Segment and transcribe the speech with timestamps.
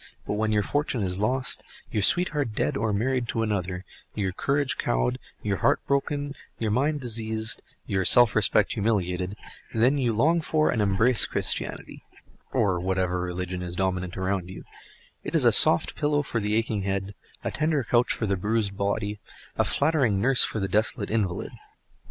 [0.25, 3.85] But when your fortune is lost, your sweetheart dead or married to another,
[4.15, 9.35] your courage cowed, your heart broken, your mind diseased, your self respect humiliated,
[9.75, 12.01] then you long for and embrace Christianity
[12.51, 14.63] (or whatever religion is dominant around you):
[15.23, 17.13] it is a soft pillow for the aching head,
[17.43, 19.19] a tender couch for the bruised body,
[19.55, 21.51] a flattering nurse for the desolate invalid.